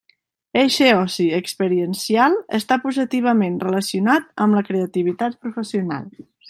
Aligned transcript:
Eixe 0.61 0.87
oci 1.01 1.27
experiencial 1.41 2.39
està 2.61 2.79
positivament 2.87 3.63
relacionat 3.67 4.29
amb 4.47 4.61
la 4.61 4.69
creativitat 4.73 5.41
professional. 5.47 6.15